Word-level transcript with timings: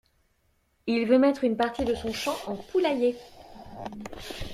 Il 0.87 1.05
veut 1.05 1.19
mettre 1.19 1.43
une 1.43 1.55
partie 1.55 1.85
de 1.85 1.93
son 1.93 2.11
champ 2.11 2.35
en 2.47 2.55
poulailler. 2.55 3.15